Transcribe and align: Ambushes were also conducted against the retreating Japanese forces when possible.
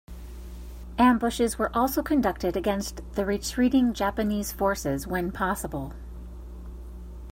Ambushes 0.97 1.59
were 1.59 1.69
also 1.77 2.01
conducted 2.01 2.57
against 2.57 3.01
the 3.13 3.23
retreating 3.23 3.93
Japanese 3.93 4.51
forces 4.51 5.05
when 5.05 5.31
possible. 5.31 5.93